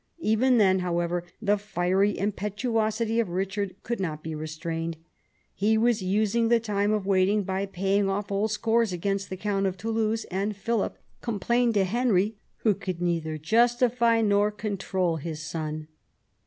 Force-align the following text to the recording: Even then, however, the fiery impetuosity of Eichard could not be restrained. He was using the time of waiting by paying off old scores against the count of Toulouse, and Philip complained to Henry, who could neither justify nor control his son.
Even 0.21 0.57
then, 0.57 0.79
however, 0.79 1.23
the 1.39 1.59
fiery 1.59 2.17
impetuosity 2.17 3.19
of 3.19 3.27
Eichard 3.27 3.75
could 3.83 3.99
not 3.99 4.23
be 4.23 4.33
restrained. 4.33 4.97
He 5.53 5.77
was 5.77 6.01
using 6.01 6.47
the 6.47 6.59
time 6.59 6.91
of 6.91 7.05
waiting 7.05 7.43
by 7.43 7.67
paying 7.67 8.09
off 8.09 8.31
old 8.31 8.49
scores 8.49 8.91
against 8.91 9.29
the 9.29 9.37
count 9.37 9.67
of 9.67 9.77
Toulouse, 9.77 10.23
and 10.31 10.55
Philip 10.55 10.97
complained 11.21 11.75
to 11.75 11.83
Henry, 11.83 12.35
who 12.63 12.73
could 12.73 12.99
neither 12.99 13.37
justify 13.37 14.21
nor 14.23 14.49
control 14.49 15.17
his 15.17 15.43
son. 15.43 15.87